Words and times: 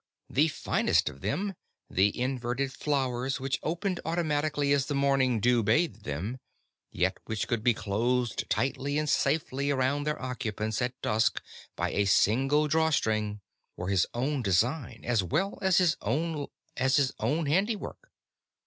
The 0.31 0.47
finest 0.47 1.09
of 1.09 1.21
them, 1.21 1.53
the 1.87 2.19
inverted 2.19 2.73
flowers 2.73 3.39
which 3.39 3.59
opened 3.61 3.99
automatically 4.03 4.73
as 4.73 4.87
the 4.87 4.95
morning 4.95 5.39
dew 5.39 5.61
bathed 5.61 6.05
them, 6.05 6.39
yet 6.91 7.19
which 7.25 7.47
could 7.47 7.63
be 7.63 7.75
closed 7.75 8.49
tightly 8.49 8.97
and 8.97 9.07
safely 9.07 9.69
around 9.69 10.05
their 10.07 10.19
occupants 10.19 10.81
at 10.81 10.99
dusk 11.03 11.39
by 11.75 11.91
a 11.91 12.05
single 12.05 12.67
draw 12.67 12.89
string, 12.89 13.41
were 13.77 13.89
his 13.89 14.07
own 14.15 14.41
design 14.41 15.01
as 15.03 15.21
well 15.21 15.59
as 15.61 15.77
his 15.77 15.97
own 16.01 16.47
handiwork. 17.45 18.11